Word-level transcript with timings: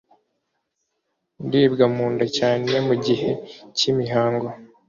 Ndibwa 1.45 1.85
munda 1.95 2.25
cyane 2.37 2.73
mu 2.87 2.95
gihe 3.05 3.29
cy'imihango 3.75 4.47